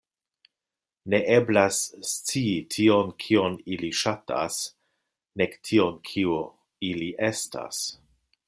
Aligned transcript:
Ne 1.13 1.17
eblas 1.33 1.81
scii 2.13 2.55
tion, 2.77 3.13
kion 3.25 3.59
ili 3.77 3.91
ŝatas, 4.01 4.59
nek 5.43 5.57
tion, 5.69 6.03
kio 6.11 6.43
ili 6.93 7.11
estas. 7.33 7.85